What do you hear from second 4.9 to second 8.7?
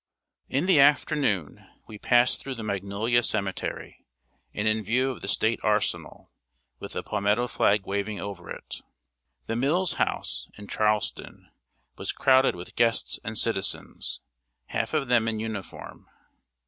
of the State Arsenal, with the palmetto flag waving over